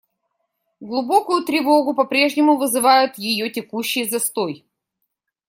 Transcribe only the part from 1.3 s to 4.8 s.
тревогу по-прежнему вызывает ее текущий застой.